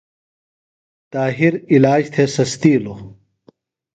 [1.13, 2.99] طاہر علاج تھےۡ سستیلوۡ۔